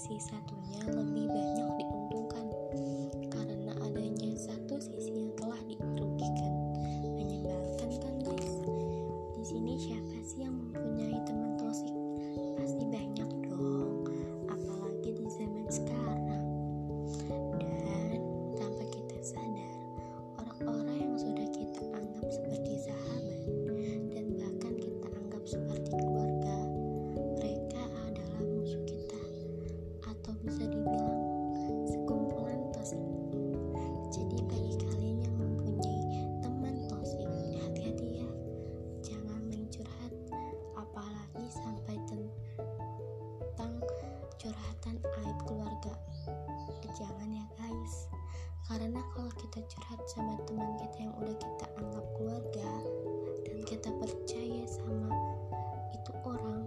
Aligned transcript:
sisi 0.00 0.32
satunya 0.32 0.80
lebih 0.96 1.28
banyak 1.28 1.68
diuntungkan 1.76 2.46
karena 3.36 3.72
adanya 3.84 4.32
satu 4.32 4.80
sisi 4.80 5.12
yang 5.12 5.28
telah 5.36 5.60
dirugikan. 5.68 6.52
Menyebalkan 7.20 7.90
kan 8.00 8.14
guys? 8.24 8.64
Di 9.36 9.44
sini 9.44 9.76
siapa 9.76 10.16
sih 10.24 10.48
yang 10.48 10.56
mau 10.56 10.69
karena 48.70 49.02
kalau 49.10 49.26
kita 49.34 49.58
curhat 49.66 49.98
sama 50.06 50.38
teman 50.46 50.78
kita 50.78 50.96
yang 51.02 51.14
udah 51.18 51.34
kita 51.34 51.66
anggap 51.74 52.06
keluarga 52.14 52.70
dan 53.42 53.58
kita 53.66 53.90
percaya 53.98 54.62
sama 54.70 55.10
itu 55.90 56.12
orang 56.22 56.62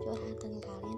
curhatan 0.00 0.56
kalian 0.64 0.91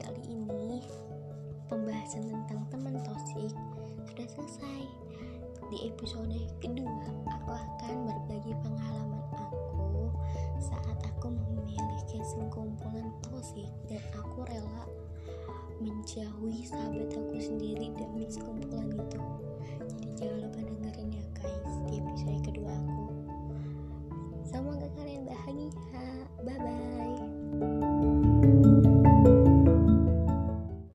kali 0.00 0.22
ini 0.32 0.80
pembahasan 1.68 2.24
tentang 2.28 2.60
teman 2.72 2.96
tosik 3.04 3.52
sudah 4.08 4.26
selesai. 4.28 4.82
Di 5.72 5.88
episode 5.88 6.36
kedua 6.60 7.08
aku 7.28 7.50
akan 7.52 7.94
berbagi 8.08 8.52
pengalaman 8.60 9.24
aku 9.32 10.12
saat 10.60 10.98
aku 11.00 11.32
memiliki 11.32 12.20
sekumpulan 12.24 13.08
tosik 13.24 13.68
dan 13.88 14.02
aku 14.16 14.44
rela 14.48 14.84
menjauhi 15.80 16.64
sahabat 16.68 17.08
aku 17.12 17.36
sendiri 17.40 17.92
demi 17.96 18.28
sekumpulan 18.28 18.92
itu. 18.92 19.20
Jadi 19.96 20.08
jangan 20.16 20.38
lupa 20.48 20.60
dengerin 20.60 21.08
ya 21.16 21.24
guys 21.36 21.61